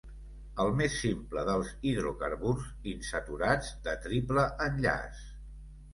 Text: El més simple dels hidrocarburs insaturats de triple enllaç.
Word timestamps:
El 0.61 0.71
més 0.79 0.93
simple 1.01 1.43
dels 1.49 1.69
hidrocarburs 1.91 2.71
insaturats 2.95 3.69
de 3.89 3.95
triple 4.07 4.51
enllaç. 4.69 5.21